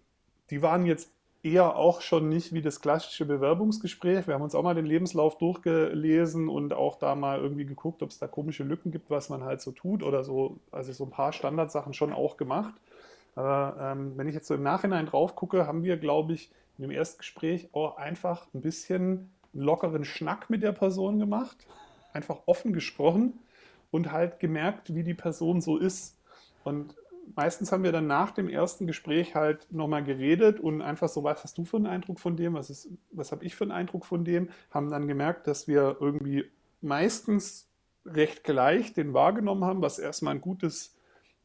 [0.51, 1.11] die waren jetzt
[1.42, 4.27] eher auch schon nicht wie das klassische Bewerbungsgespräch.
[4.27, 8.11] Wir haben uns auch mal den Lebenslauf durchgelesen und auch da mal irgendwie geguckt, ob
[8.11, 10.59] es da komische Lücken gibt, was man halt so tut oder so.
[10.70, 12.75] Also so ein paar Standardsachen schon auch gemacht.
[13.35, 16.83] Aber ähm, wenn ich jetzt so im Nachhinein drauf gucke, haben wir, glaube ich, in
[16.83, 21.57] dem Erstgespräch auch einfach ein bisschen einen lockeren Schnack mit der Person gemacht,
[22.12, 23.38] einfach offen gesprochen
[23.90, 26.16] und halt gemerkt, wie die Person so ist.
[26.64, 26.97] Und
[27.37, 31.42] meistens haben wir dann nach dem ersten Gespräch halt nochmal geredet und einfach so, was
[31.44, 34.25] hast du für einen Eindruck von dem, was, was habe ich für einen Eindruck von
[34.25, 36.44] dem, haben dann gemerkt, dass wir irgendwie
[36.81, 37.68] meistens
[38.07, 40.94] recht gleich den wahrgenommen haben, was erstmal ein gutes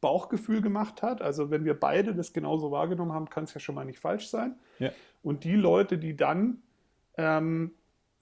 [0.00, 1.22] Bauchgefühl gemacht hat.
[1.22, 4.28] Also wenn wir beide das genauso wahrgenommen haben, kann es ja schon mal nicht falsch
[4.28, 4.58] sein.
[4.78, 4.90] Ja.
[5.22, 6.62] Und die Leute, die dann
[7.16, 7.72] ähm,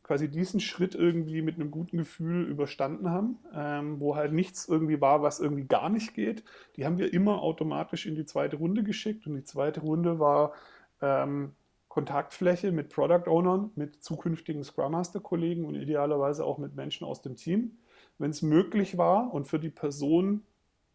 [0.03, 5.01] quasi diesen Schritt irgendwie mit einem guten Gefühl überstanden haben, ähm, wo halt nichts irgendwie
[5.01, 6.45] war, was irgendwie gar nicht geht,
[6.77, 9.27] die haben wir immer automatisch in die zweite Runde geschickt.
[9.27, 10.55] Und die zweite Runde war
[11.03, 11.53] ähm,
[11.89, 17.21] Kontaktfläche mit Product Ownern, mit zukünftigen Scrum Master Kollegen und idealerweise auch mit Menschen aus
[17.23, 17.79] dem Team.
[18.19, 20.43] Wenn es möglich war und für die Person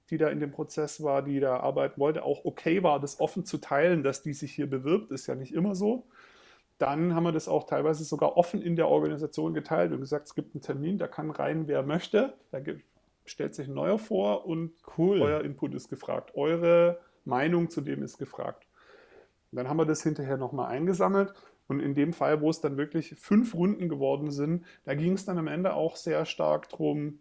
[0.10, 3.46] die da in dem Prozess war, die da arbeiten wollte, auch okay war, das offen
[3.46, 6.06] zu teilen, dass die sich hier bewirbt, ist ja nicht immer so.
[6.78, 10.36] Dann haben wir das auch teilweise sogar offen in der Organisation geteilt und gesagt, es
[10.36, 12.34] gibt einen Termin, da kann rein, wer möchte.
[12.52, 12.60] Da
[13.26, 15.22] stellt sich ein neuer vor und cool.
[15.22, 16.36] euer Input ist gefragt.
[16.36, 18.68] Eure Meinung zu dem ist gefragt.
[19.52, 21.34] dann haben wir das hinterher nochmal eingesammelt.
[21.68, 25.26] Und in dem Fall, wo es dann wirklich fünf Runden geworden sind, da ging es
[25.26, 27.20] dann am Ende auch sehr stark darum,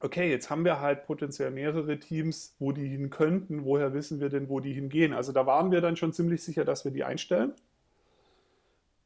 [0.00, 3.64] okay, jetzt haben wir halt potenziell mehrere Teams, wo die hin könnten.
[3.64, 5.12] Woher wissen wir denn, wo die hingehen?
[5.12, 7.52] Also da waren wir dann schon ziemlich sicher, dass wir die einstellen.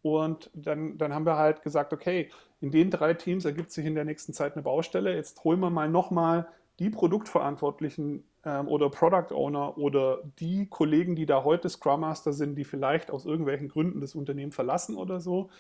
[0.03, 2.29] Und dann, dann haben wir halt gesagt, okay,
[2.61, 5.15] in den drei Teams ergibt sich in der nächsten Zeit eine Baustelle.
[5.15, 6.49] Jetzt holen wir mal nochmal
[6.81, 12.57] die Produktverantwortlichen ähm, oder Product Owner oder die Kollegen, die da heute Scrum Master sind,
[12.57, 15.51] die vielleicht aus irgendwelchen Gründen das Unternehmen verlassen oder so.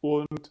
[0.00, 0.50] Und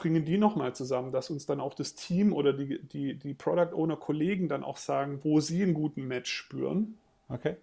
[0.00, 3.74] bringen die nochmal zusammen, dass uns dann auch das Team oder die, die, die Product
[3.74, 6.98] Owner Kollegen dann auch sagen, wo sie einen guten Match spüren.
[7.28, 7.56] Okay.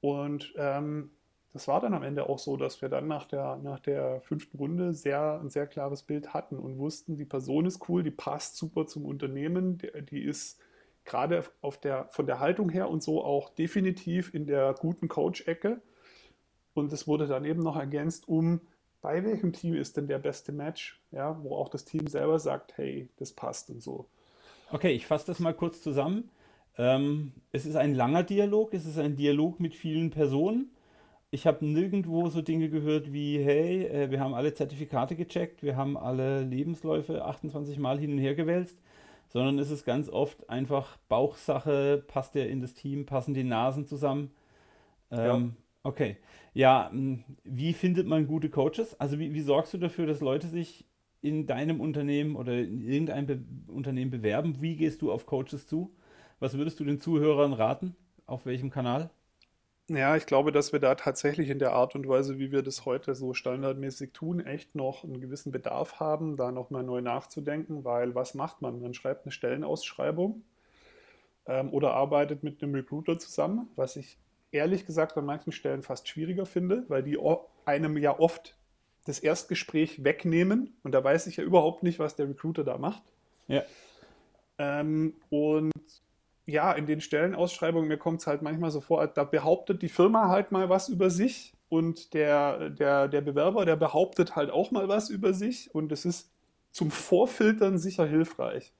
[0.00, 1.10] Und ähm,
[1.54, 4.58] das war dann am Ende auch so, dass wir dann nach der, nach der fünften
[4.58, 8.56] Runde sehr, ein sehr klares Bild hatten und wussten, die Person ist cool, die passt
[8.56, 10.60] super zum Unternehmen, die, die ist
[11.04, 15.80] gerade auf der, von der Haltung her und so auch definitiv in der guten Coach-Ecke.
[16.74, 18.60] Und es wurde dann eben noch ergänzt um
[19.00, 22.76] bei welchem Team ist denn der beste Match, ja, wo auch das Team selber sagt,
[22.76, 24.06] hey, das passt und so.
[24.70, 26.30] Okay, ich fasse das mal kurz zusammen.
[26.76, 30.70] Ähm, es ist ein langer Dialog, es ist ein Dialog mit vielen Personen.
[31.30, 35.76] Ich habe nirgendwo so Dinge gehört wie, hey, äh, wir haben alle Zertifikate gecheckt, wir
[35.76, 38.78] haben alle Lebensläufe 28 Mal hin und her gewälzt,
[39.28, 43.86] sondern es ist ganz oft einfach Bauchsache, passt der in das Team, passen die Nasen
[43.86, 44.30] zusammen.
[45.10, 45.50] Ähm, ja.
[45.88, 46.18] Okay.
[46.52, 49.00] Ja, hm, wie findet man gute Coaches?
[49.00, 50.84] Also wie, wie sorgst du dafür, dass Leute sich
[51.22, 54.60] in deinem Unternehmen oder in irgendeinem Be Unternehmen bewerben?
[54.60, 55.96] Wie gehst du auf Coaches zu?
[56.40, 57.96] Was würdest du den Zuhörern raten?
[58.26, 59.08] Auf welchem Kanal?
[59.88, 62.84] Ja, ich glaube, dass wir da tatsächlich in der Art und Weise, wie wir das
[62.84, 68.14] heute so standardmäßig tun, echt noch einen gewissen Bedarf haben, da nochmal neu nachzudenken, weil
[68.14, 68.82] was macht man?
[68.82, 70.42] Man schreibt eine Stellenausschreibung
[71.46, 74.18] ähm, oder arbeitet mit einem Recruiter zusammen, was ich
[74.52, 77.18] ehrlich gesagt an manchen Stellen fast schwieriger finde, weil die
[77.64, 78.56] einem ja oft
[79.04, 83.02] das Erstgespräch wegnehmen und da weiß ich ja überhaupt nicht, was der Recruiter da macht.
[83.46, 83.62] Ja.
[84.58, 85.72] Ähm, und
[86.46, 90.28] ja, in den Stellenausschreibungen, mir kommt es halt manchmal so vor, da behauptet die Firma
[90.28, 94.88] halt mal was über sich und der, der, der Bewerber, der behauptet halt auch mal
[94.88, 96.30] was über sich und es ist
[96.70, 98.72] zum Vorfiltern sicher hilfreich.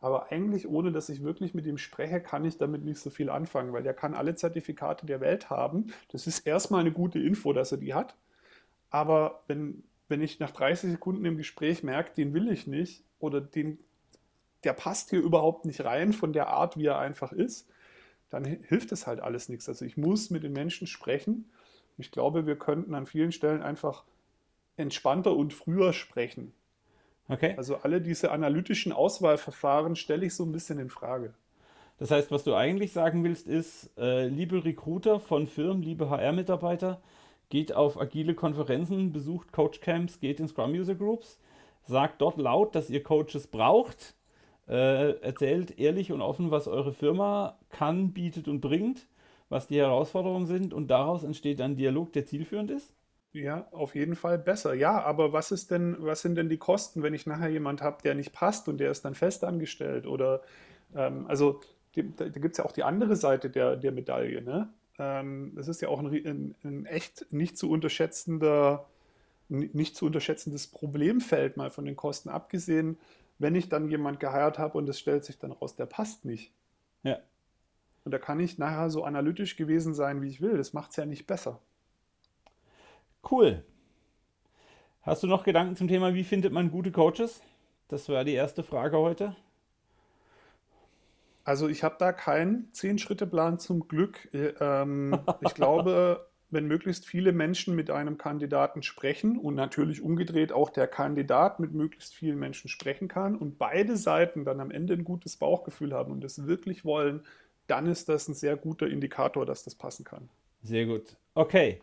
[0.00, 3.28] Aber eigentlich, ohne dass ich wirklich mit ihm spreche, kann ich damit nicht so viel
[3.28, 5.92] anfangen, weil der kann alle Zertifikate der Welt haben.
[6.10, 8.14] Das ist erstmal eine gute Info, dass er die hat.
[8.88, 13.42] Aber wenn, wenn ich nach 30 Sekunden im Gespräch merke, den will ich nicht oder
[13.42, 13.78] den,
[14.64, 17.68] der passt hier überhaupt nicht rein von der Art, wie er einfach ist,
[18.30, 19.68] dann hilft das halt alles nichts.
[19.68, 21.50] Also ich muss mit den Menschen sprechen.
[21.98, 24.04] Ich glaube, wir könnten an vielen Stellen einfach
[24.76, 26.52] entspannter und früher sprechen.
[27.30, 27.54] Okay.
[27.56, 31.32] Also alle diese analytischen Auswahlverfahren stelle ich so ein bisschen in Frage.
[31.98, 37.00] Das heißt, was du eigentlich sagen willst, ist, äh, liebe Recruiter von Firmen, liebe HR-Mitarbeiter,
[37.50, 41.38] geht auf agile Konferenzen, besucht Coachcamps, geht in Scrum User Groups,
[41.84, 44.14] sagt dort laut, dass ihr Coaches braucht,
[44.68, 49.06] äh, erzählt ehrlich und offen, was eure Firma kann, bietet und bringt,
[49.48, 52.94] was die Herausforderungen sind und daraus entsteht ein Dialog, der zielführend ist.
[53.32, 54.74] Ja, auf jeden Fall besser.
[54.74, 58.02] Ja, aber was ist denn, was sind denn die Kosten, wenn ich nachher jemand habe,
[58.02, 60.06] der nicht passt und der ist dann fest angestellt?
[60.06, 60.42] Oder
[60.94, 61.60] ähm, also
[61.94, 64.42] die, da gibt es ja auch die andere Seite der, der Medaille.
[64.42, 64.68] Ne?
[64.98, 68.86] Ähm, es ist ja auch ein, ein, ein, echt nicht zu unterschätzender,
[69.48, 72.98] nicht zu unterschätzendes Problemfeld, mal von den Kosten abgesehen,
[73.38, 76.52] wenn ich dann jemand geheiert habe und es stellt sich dann raus, der passt nicht.
[77.02, 77.18] Ja.
[78.04, 80.56] Und da kann ich nachher so analytisch gewesen sein, wie ich will.
[80.56, 81.60] Das macht es ja nicht besser.
[83.28, 83.64] Cool.
[85.02, 87.42] Hast du noch Gedanken zum Thema, wie findet man gute Coaches?
[87.88, 89.34] Das war die erste Frage heute.
[91.44, 94.28] Also ich habe da keinen Zehn-Schritte-Plan zum Glück.
[94.32, 100.70] Ähm, ich glaube, wenn möglichst viele Menschen mit einem Kandidaten sprechen und natürlich umgedreht auch
[100.70, 105.04] der Kandidat mit möglichst vielen Menschen sprechen kann und beide Seiten dann am Ende ein
[105.04, 107.22] gutes Bauchgefühl haben und es wirklich wollen,
[107.66, 110.28] dann ist das ein sehr guter Indikator, dass das passen kann.
[110.62, 111.16] Sehr gut.
[111.34, 111.80] Okay.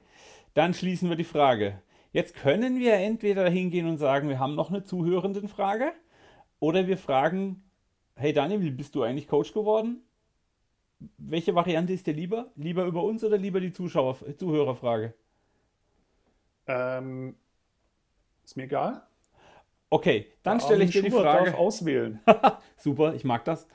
[0.57, 1.83] Dann schließen wir die Frage.
[2.13, 5.93] Jetzt können wir entweder hingehen und sagen, wir haben noch eine Zuhörendenfrage,
[6.59, 7.63] oder wir fragen,
[8.15, 10.01] hey Daniel, wie bist du eigentlich Coach geworden?
[11.19, 12.49] Welche Variante ist dir lieber?
[12.55, 15.13] Lieber über uns oder lieber die Zuschauer, Zuhörerfrage?
[16.65, 17.35] Ähm,
[18.43, 19.03] ist mir egal.
[19.91, 21.51] Okay, dann stelle ich dir die Frage.
[21.51, 22.19] Darf auswählen.
[22.77, 23.67] Super, ich mag das.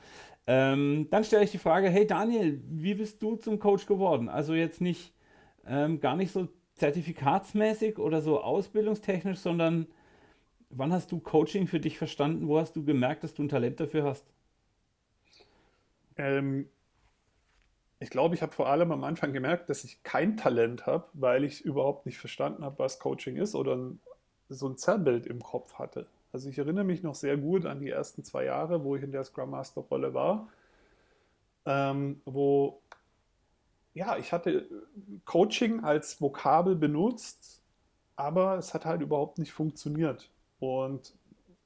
[0.47, 4.27] Ähm, dann stelle ich die Frage, hey Daniel, wie bist du zum Coach geworden?
[4.27, 5.13] Also jetzt nicht
[5.65, 9.87] ähm, gar nicht so zertifikatsmäßig oder so ausbildungstechnisch, sondern
[10.69, 12.47] wann hast du Coaching für dich verstanden?
[12.47, 14.25] Wo hast du gemerkt, dass du ein Talent dafür hast?
[16.17, 16.67] Ähm,
[17.99, 21.43] ich glaube, ich habe vor allem am Anfang gemerkt, dass ich kein Talent habe, weil
[21.43, 23.91] ich überhaupt nicht verstanden habe, was Coaching ist oder
[24.49, 26.07] so ein Zerrbild im Kopf hatte.
[26.33, 29.11] Also ich erinnere mich noch sehr gut an die ersten zwei Jahre, wo ich in
[29.11, 30.49] der Scrum Master Rolle war,
[31.65, 32.81] ähm, wo
[33.93, 34.67] ja, ich hatte
[35.25, 37.61] Coaching als Vokabel benutzt,
[38.15, 40.29] aber es hat halt überhaupt nicht funktioniert.
[40.59, 41.13] Und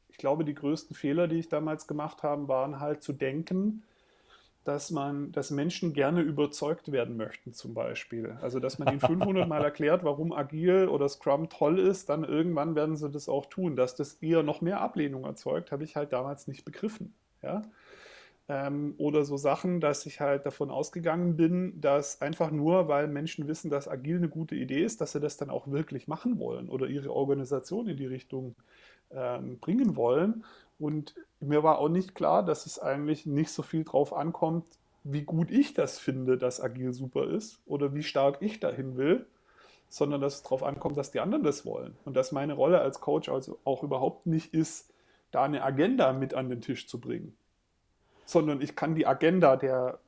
[0.09, 3.83] ich glaube, die größten Fehler, die ich damals gemacht habe, waren halt zu denken,
[4.63, 8.37] dass man, dass Menschen gerne überzeugt werden möchten, zum Beispiel.
[8.41, 12.75] Also, dass man ihnen 500 Mal erklärt, warum Agil oder Scrum toll ist, dann irgendwann
[12.75, 13.77] werden sie das auch tun.
[13.77, 17.13] Dass das eher noch mehr Ablehnung erzeugt, habe ich halt damals nicht begriffen.
[17.41, 17.61] Ja?
[18.49, 23.47] Ähm, oder so Sachen, dass ich halt davon ausgegangen bin, dass einfach nur, weil Menschen
[23.47, 26.69] wissen, dass agil eine gute Idee ist, dass sie das dann auch wirklich machen wollen
[26.69, 28.55] oder ihre Organisation in die Richtung
[29.12, 30.45] ähm, bringen wollen.
[30.79, 34.65] Und mir war auch nicht klar, dass es eigentlich nicht so viel drauf ankommt,
[35.03, 39.25] wie gut ich das finde, dass agil super ist oder wie stark ich dahin will,
[39.89, 41.97] sondern dass es darauf ankommt, dass die anderen das wollen.
[42.05, 44.89] Und dass meine Rolle als Coach also auch überhaupt nicht ist,
[45.31, 47.36] da eine Agenda mit an den Tisch zu bringen
[48.27, 49.99] sondern ich kann die Agenda der,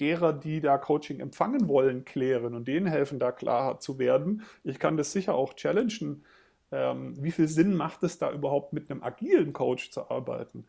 [0.00, 4.42] derer, die da Coaching empfangen wollen, klären und denen helfen, da klarer zu werden.
[4.64, 6.24] Ich kann das sicher auch challengen.
[6.72, 10.64] Ähm, wie viel Sinn macht es da überhaupt mit einem agilen Coach zu arbeiten?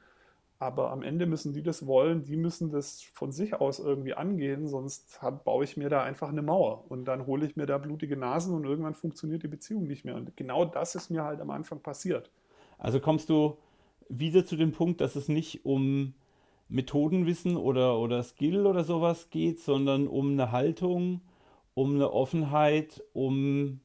[0.60, 4.68] Aber am Ende müssen die das wollen, die müssen das von sich aus irgendwie angehen,
[4.68, 7.78] sonst hab, baue ich mir da einfach eine Mauer und dann hole ich mir da
[7.78, 10.16] blutige Nasen und irgendwann funktioniert die Beziehung nicht mehr.
[10.16, 12.30] Und genau das ist mir halt am Anfang passiert.
[12.78, 13.58] Also kommst du
[14.10, 16.14] wieder zu dem Punkt, dass es nicht um
[16.72, 21.22] Methodenwissen oder, oder Skill oder sowas geht, sondern um eine Haltung,
[21.74, 23.82] um eine Offenheit, um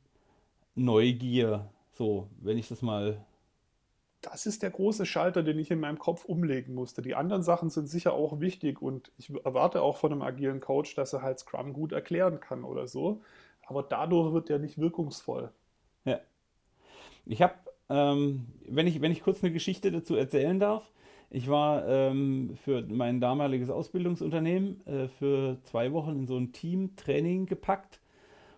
[0.76, 1.68] Neugier.
[1.92, 3.24] So, wenn ich das mal.
[4.20, 7.02] Das ist der große Schalter, den ich in meinem Kopf umlegen musste.
[7.02, 10.94] Die anderen Sachen sind sicher auch wichtig und ich erwarte auch von einem agilen Coach,
[10.94, 13.20] dass er halt Scrum gut erklären kann oder so.
[13.66, 15.50] Aber dadurch wird er nicht wirkungsvoll.
[16.04, 16.20] Ja.
[17.24, 17.54] Ich habe,
[17.88, 20.88] ähm, wenn, ich, wenn ich kurz eine Geschichte dazu erzählen darf,
[21.30, 27.46] ich war ähm, für mein damaliges Ausbildungsunternehmen äh, für zwei Wochen in so ein Team-Training
[27.46, 28.00] gepackt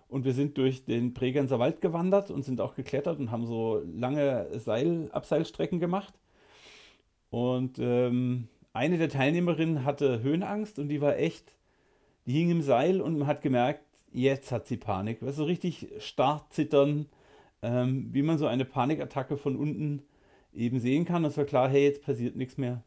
[0.09, 3.83] und wir sind durch den Bregenzer Wald gewandert und sind auch geklettert und haben so
[3.95, 6.15] lange Seil, Abseilstrecken gemacht.
[7.31, 11.57] Und ähm, eine der Teilnehmerinnen hatte Höhenangst und die war echt,
[12.27, 15.23] die hing im Seil und man hat gemerkt, jetzt hat sie Panik.
[15.23, 17.07] Weißt so richtig starr zittern,
[17.61, 20.03] ähm, wie man so eine Panikattacke von unten
[20.53, 21.25] eben sehen kann.
[21.25, 22.83] Und es war klar, hey, jetzt passiert nichts mehr.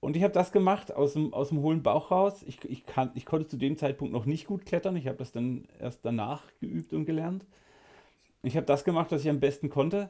[0.00, 2.42] Und ich habe das gemacht aus dem, aus dem hohlen Bauch raus.
[2.46, 4.96] Ich, ich, kann, ich konnte zu dem Zeitpunkt noch nicht gut klettern.
[4.96, 7.44] Ich habe das dann erst danach geübt und gelernt.
[8.42, 10.08] Ich habe das gemacht, was ich am besten konnte.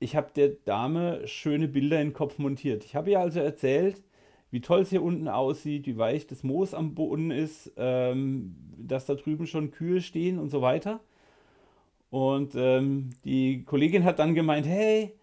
[0.00, 2.84] Ich habe der Dame schöne Bilder in den Kopf montiert.
[2.84, 4.02] Ich habe ihr also erzählt,
[4.50, 9.04] wie toll es hier unten aussieht, wie weich das Moos am Boden ist, ähm, dass
[9.04, 11.00] da drüben schon Kühe stehen und so weiter.
[12.10, 15.14] Und ähm, die Kollegin hat dann gemeint, hey,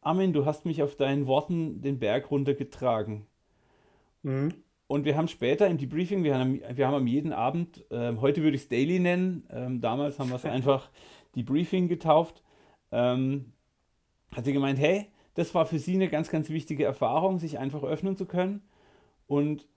[0.00, 3.26] Armin, du hast mich auf deinen Worten den Berg runtergetragen.
[4.22, 4.54] Mhm.
[4.86, 8.42] Und wir haben später im Debriefing, wir haben, wir haben am jeden Abend, äh, heute
[8.42, 10.90] würde ich es Daily nennen, ähm, damals haben wir es einfach
[11.36, 12.42] Debriefing getauft,
[12.90, 13.52] ähm,
[14.34, 17.84] hat sie gemeint, hey, das war für sie eine ganz, ganz wichtige Erfahrung, sich einfach
[17.84, 18.62] öffnen zu können.
[19.26, 19.68] Und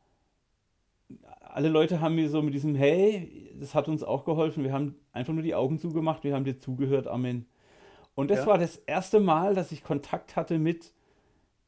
[1.42, 4.96] alle Leute haben mir so mit diesem, hey, das hat uns auch geholfen, wir haben
[5.12, 7.46] einfach nur die Augen zugemacht, wir haben dir zugehört, Amen.
[8.16, 8.48] Und das ja.
[8.48, 10.94] war das erste Mal, dass ich Kontakt hatte mit,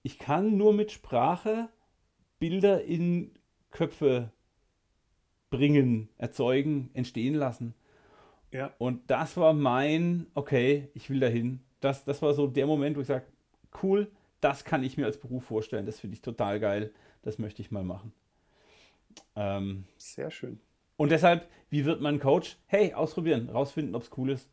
[0.04, 1.70] ich kann nur mit Sprache
[2.40, 3.32] Bilder in
[3.72, 4.32] Köpfe
[5.50, 7.74] bringen, erzeugen, entstehen lassen.
[8.52, 8.74] Ja.
[8.78, 11.62] Und das war mein, okay, ich will dahin.
[11.80, 13.26] Das, das war so der Moment, wo ich sage,
[13.84, 15.86] cool, das kann ich mir als Beruf vorstellen.
[15.86, 16.94] Das finde ich total geil.
[17.22, 18.14] Das möchte ich mal machen.
[19.36, 20.60] Ähm, Sehr schön.
[20.98, 22.58] Und deshalb, wie wird man Coach?
[22.68, 24.50] Hey, ausprobieren, rausfinden, ob es cool ist.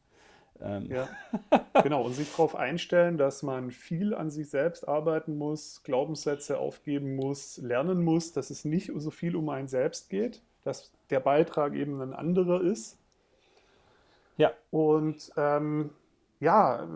[0.60, 0.90] Ähm.
[0.90, 1.08] Ja,
[1.82, 2.02] genau.
[2.02, 7.58] Und sich darauf einstellen, dass man viel an sich selbst arbeiten muss, Glaubenssätze aufgeben muss,
[7.58, 12.00] lernen muss, dass es nicht so viel um einen selbst geht, dass der Beitrag eben
[12.00, 12.98] ein anderer ist.
[14.36, 14.52] Ja.
[14.70, 15.90] Und ähm,
[16.40, 16.88] ja,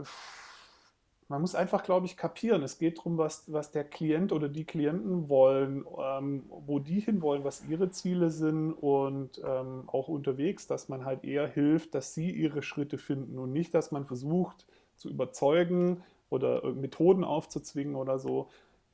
[1.28, 2.62] man muss einfach, glaube ich, kapieren.
[2.62, 7.42] Es geht darum, was, was der Klient oder die Klienten wollen, ähm, wo die hinwollen,
[7.42, 12.30] was ihre Ziele sind und ähm, auch unterwegs, dass man halt eher hilft, dass sie
[12.30, 18.48] ihre Schritte finden und nicht, dass man versucht zu überzeugen oder Methoden aufzuzwingen oder so.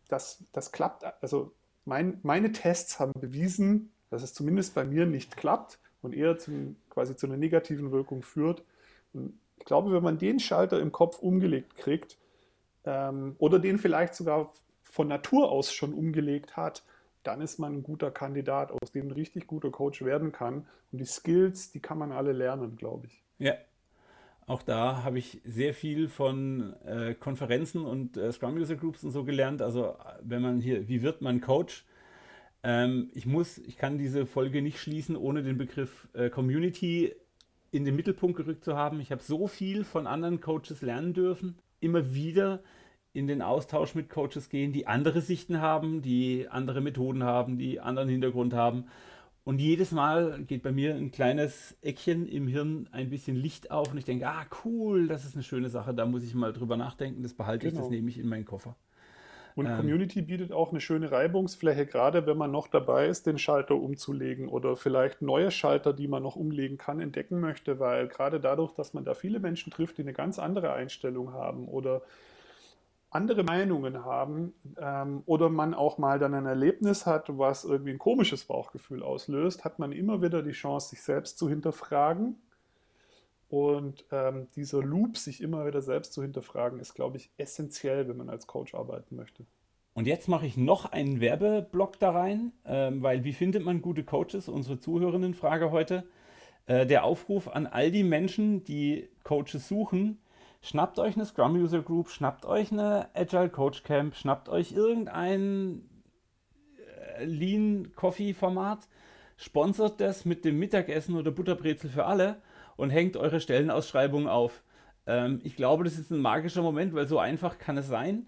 [0.08, 1.04] Das, das klappt.
[1.22, 1.52] Also
[1.84, 6.76] mein, meine Tests haben bewiesen, dass es zumindest bei mir nicht klappt und eher zum,
[6.88, 8.62] quasi zu einer negativen Wirkung führt.
[9.12, 12.18] Und ich glaube, wenn man den Schalter im Kopf umgelegt kriegt,
[12.84, 16.82] ähm, oder den vielleicht sogar von Natur aus schon umgelegt hat,
[17.22, 20.66] dann ist man ein guter Kandidat, aus dem ein richtig guter Coach werden kann.
[20.90, 23.22] Und die Skills, die kann man alle lernen, glaube ich.
[23.38, 23.54] Ja.
[24.46, 29.12] Auch da habe ich sehr viel von äh, Konferenzen und äh, Scrum User Groups und
[29.12, 29.62] so gelernt.
[29.62, 31.86] Also wenn man hier, wie wird man Coach?
[32.64, 37.14] Ähm, ich muss, ich kann diese Folge nicht schließen, ohne den Begriff äh, Community
[37.70, 39.00] in den Mittelpunkt gerückt zu haben.
[39.00, 42.62] Ich habe so viel von anderen Coaches lernen dürfen immer wieder
[43.12, 47.80] in den Austausch mit Coaches gehen, die andere Sichten haben, die andere Methoden haben, die
[47.80, 48.86] anderen Hintergrund haben.
[49.44, 53.90] Und jedes Mal geht bei mir ein kleines Eckchen im Hirn ein bisschen Licht auf
[53.90, 56.76] und ich denke, ah cool, das ist eine schöne Sache, da muss ich mal drüber
[56.76, 57.72] nachdenken, das behalte genau.
[57.72, 57.96] ich, das genau.
[57.96, 58.76] nehme ich in meinen Koffer.
[59.54, 63.38] Und ähm, Community bietet auch eine schöne Reibungsfläche, gerade wenn man noch dabei ist, den
[63.38, 68.40] Schalter umzulegen oder vielleicht neue Schalter, die man noch umlegen kann, entdecken möchte, weil gerade
[68.40, 72.02] dadurch, dass man da viele Menschen trifft, die eine ganz andere Einstellung haben oder
[73.10, 77.98] andere Meinungen haben ähm, oder man auch mal dann ein Erlebnis hat, was irgendwie ein
[77.98, 82.36] komisches Bauchgefühl auslöst, hat man immer wieder die Chance, sich selbst zu hinterfragen
[83.52, 88.16] und ähm, dieser Loop, sich immer wieder selbst zu hinterfragen, ist, glaube ich, essentiell, wenn
[88.16, 89.44] man als Coach arbeiten möchte.
[89.92, 94.04] Und jetzt mache ich noch einen Werbeblock da rein, ähm, weil wie findet man gute
[94.04, 94.48] Coaches?
[94.48, 96.04] Unsere Zuhörerinnenfrage heute.
[96.64, 100.18] Äh, der Aufruf an all die Menschen, die Coaches suchen,
[100.62, 105.82] schnappt euch eine Scrum User Group, schnappt euch eine Agile Coach Camp, schnappt euch irgendein
[107.18, 108.88] äh, Lean Coffee Format,
[109.36, 112.40] sponsert das mit dem Mittagessen oder Butterbrezel für alle
[112.76, 114.62] und hängt eure Stellenausschreibung auf.
[115.06, 118.26] Ähm, ich glaube, das ist ein magischer Moment, weil so einfach kann es sein.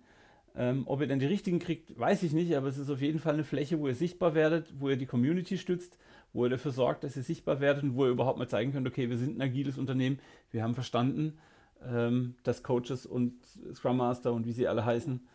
[0.57, 3.19] Ähm, ob ihr dann die richtigen kriegt, weiß ich nicht, aber es ist auf jeden
[3.19, 5.99] Fall eine Fläche, wo ihr sichtbar werdet, wo ihr die Community stützt,
[6.33, 8.87] wo ihr dafür sorgt, dass ihr sichtbar werdet und wo ihr überhaupt mal zeigen könnt,
[8.87, 10.21] okay, wir sind ein agiles Unternehmen,
[10.53, 11.39] wir haben verstanden,
[11.85, 13.35] ähm, dass Coaches und
[13.75, 15.27] Scrum Master und wie sie alle heißen.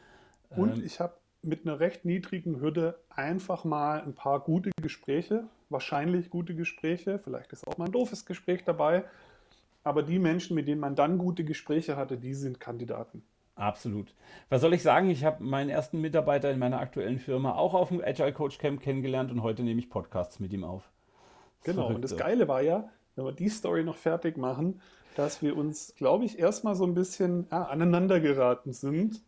[0.52, 5.46] Und ähm, ich habe mit einer recht niedrigen Hürde einfach mal ein paar gute Gespräche,
[5.70, 9.04] wahrscheinlich gute Gespräche, vielleicht ist auch mal ein doofes Gespräch dabei,
[9.84, 13.24] aber die Menschen, mit denen man dann gute Gespräche hatte, die sind Kandidaten.
[13.56, 14.14] Absolut.
[14.48, 15.10] Was soll ich sagen?
[15.10, 18.82] Ich habe meinen ersten Mitarbeiter in meiner aktuellen Firma auch auf dem Agile Coach Camp
[18.82, 20.90] kennengelernt und heute nehme ich Podcasts mit ihm auf.
[21.64, 24.82] Genau, Verrückt, und das Geile war ja, wenn wir die Story noch fertig machen,
[25.18, 29.22] dass wir uns, glaube ich, erstmal so ein bisschen ja, aneinander geraten sind.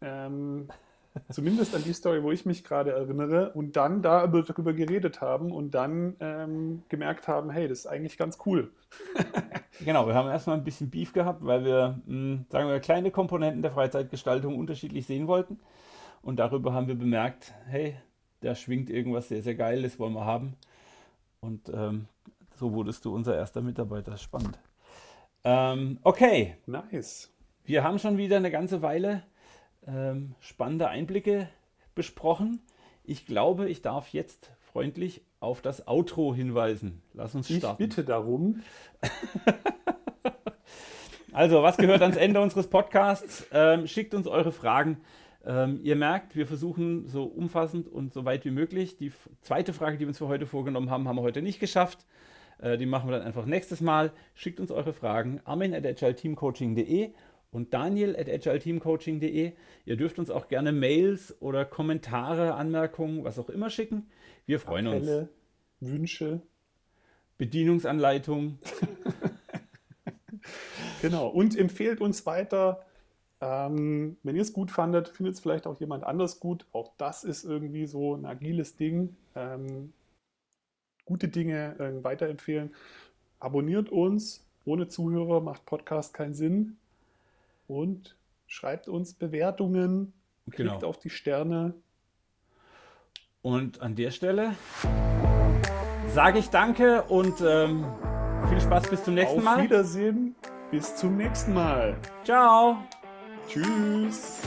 [0.00, 0.68] Ähm,
[1.30, 5.72] zumindest an die Story, wo ich mich gerade erinnere, und dann darüber geredet haben und
[5.72, 8.72] dann ähm, gemerkt haben, hey, das ist eigentlich ganz cool.
[9.84, 13.10] genau, wir haben erstmal ein bisschen Beef gehabt, weil wir, mh, hm, sagen wir, kleine
[13.10, 15.60] Komponenten der Freizeitgestaltung unterschiedlich sehen wollten.
[16.22, 17.96] Und darüber haben wir bemerkt, hey,
[18.40, 20.56] da schwingt irgendwas sehr, sehr geil, das wollen wir haben.
[21.40, 22.06] Und ähm,
[22.56, 24.16] so wurdest du unser erster Mitarbeiter.
[24.16, 24.58] Spannend.
[25.44, 26.56] Ähm, okay.
[26.66, 27.30] Nice.
[27.64, 29.22] Wir haben schon wieder eine ganze Weile
[29.86, 31.48] ähm, spannende Einblicke
[31.94, 32.60] besprochen.
[33.04, 37.02] Ich glaube, ich darf jetzt freundlich auf das Outro hinweisen.
[37.12, 37.82] Lass uns starten.
[37.82, 38.62] Ich bitte darum.
[41.32, 43.46] also, was gehört ans Ende unseres Podcasts?
[43.52, 45.00] Ähm, schickt uns eure Fragen.
[45.46, 48.96] Ähm, ihr merkt, wir versuchen so umfassend und so weit wie möglich.
[48.96, 49.12] Die
[49.42, 52.06] zweite Frage, die wir uns für heute vorgenommen haben, haben wir heute nicht geschafft.
[52.58, 54.12] Äh, die machen wir dann einfach nächstes Mal.
[54.34, 55.40] Schickt uns eure Fragen.
[55.44, 57.12] Armin at agileteamcoaching.de
[57.54, 59.52] und Daniel at agileteamcoaching.de.
[59.84, 64.08] Ihr dürft uns auch gerne Mails oder Kommentare, Anmerkungen, was auch immer schicken.
[64.44, 65.28] Wir freuen Appelle,
[65.80, 65.92] uns.
[65.92, 66.42] Wünsche.
[67.38, 68.58] Bedienungsanleitung.
[71.02, 71.28] genau.
[71.28, 72.84] Und empfehlt uns weiter.
[73.40, 76.66] Ähm, wenn ihr es gut fandet, findet es vielleicht auch jemand anders gut.
[76.72, 79.16] Auch das ist irgendwie so ein agiles Ding.
[79.36, 79.92] Ähm,
[81.04, 82.74] gute Dinge äh, weiterempfehlen.
[83.38, 84.44] Abonniert uns.
[84.64, 86.78] Ohne Zuhörer macht Podcast keinen Sinn.
[87.66, 90.12] Und schreibt uns Bewertungen.
[90.50, 90.86] Klickt genau.
[90.86, 91.74] auf die Sterne.
[93.42, 94.54] Und an der Stelle
[96.14, 97.84] sage ich danke und ähm,
[98.48, 99.56] viel Spaß bis zum nächsten auf Mal.
[99.56, 100.34] Auf Wiedersehen.
[100.70, 101.96] Bis zum nächsten Mal.
[102.24, 102.78] Ciao.
[103.48, 104.40] Tschüss.